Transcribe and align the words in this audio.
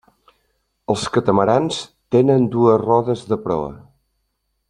Els 0.93 1.03
catamarans 1.17 1.83
tenen 2.17 2.49
dues 2.57 2.81
rodes 2.85 3.23
de 3.35 3.41
proa. 3.47 3.71